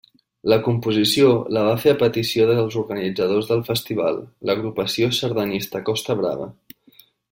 [0.51, 1.27] La composició
[1.57, 6.55] la va fer a petició dels organitzadors del festival, l'Agrupació Sardanista Costa Brava.